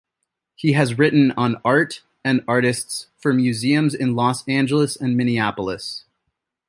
[0.55, 6.05] He has written on art and artists for museums in Los Angeles and Minneapolis.